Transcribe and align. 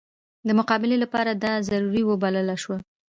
د 0.47 0.49
مقابلې 0.59 0.97
لپاره 1.03 1.31
دا 1.33 1.53
ضروري 1.69 2.03
وبلله 2.05 2.55
شوه. 2.63 2.77